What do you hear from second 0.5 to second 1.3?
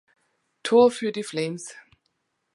Tor für die